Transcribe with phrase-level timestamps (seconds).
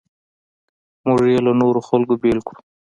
[1.07, 2.59] موږ یې له نورو خلکو بېل کړو.